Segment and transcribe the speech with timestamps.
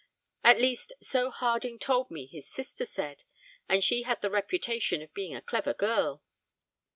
[0.43, 3.23] At least so Harding told me his sister said,
[3.69, 6.23] and she had the reputation of being a clever girl.